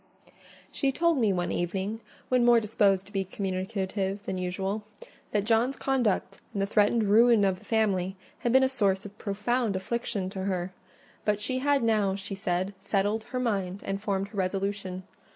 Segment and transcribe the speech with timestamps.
[0.71, 4.81] She told me one evening, when more disposed to be communicative than usual,
[5.29, 9.15] that John's conduct, and the threatened ruin of the family, had been a source of
[9.19, 10.73] profound affliction to her:
[11.23, 15.03] but she had now, she said, settled her mind, and formed her resolution.